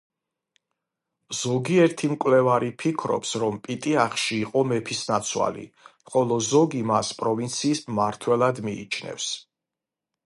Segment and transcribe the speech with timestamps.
[1.39, 5.67] ზოგიერთი მკვლევარი ფიქრობს, რომ პიტიახში იყო მეფისნაცვალი,
[6.15, 9.31] ხოლო ზოგი მას პროვინციის მმართველად მიიჩნევს.